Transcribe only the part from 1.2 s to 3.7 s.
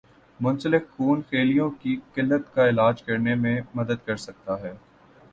کے خلیوں کی قلت کا علاج کرنے میں